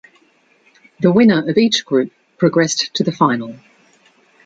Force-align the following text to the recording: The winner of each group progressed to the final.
The 1.01 1.11
winner 1.11 1.47
of 1.47 1.59
each 1.59 1.85
group 1.85 2.11
progressed 2.39 2.91
to 2.95 3.03
the 3.03 3.11
final. 3.11 3.57